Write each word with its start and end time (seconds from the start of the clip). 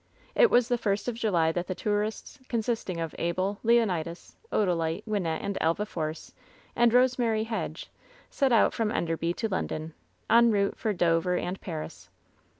It 0.33 0.49
was 0.49 0.67
the 0.67 0.79
first 0.79 1.07
of 1.07 1.13
July 1.13 1.51
that 1.51 1.67
the 1.67 1.75
tourists, 1.75 2.39
consisting 2.49 2.99
of 2.99 3.13
Abel, 3.19 3.59
Leonidas, 3.61 4.35
Odalite, 4.51 5.03
Wynnette 5.05 5.43
and 5.43 5.59
Elva 5.61 5.85
Force 5.85 6.33
and 6.75 6.91
Eosemary 6.91 7.45
Hedge, 7.45 7.91
set 8.27 8.51
out 8.51 8.73
from 8.73 8.91
Enderby 8.91 9.31
to 9.35 9.47
London, 9.47 9.93
en 10.27 10.49
route 10.49 10.75
for 10.75 10.91
Dover 10.91 11.37
and 11.37 11.61
Paris. 11.61 12.09